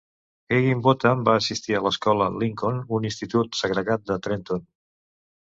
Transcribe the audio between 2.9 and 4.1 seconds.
un institut segregat